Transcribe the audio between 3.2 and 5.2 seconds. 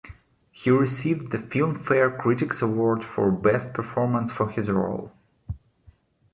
Best Performance for his role.